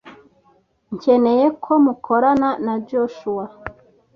[0.95, 3.45] nkeneye ko mukorana na Joshua.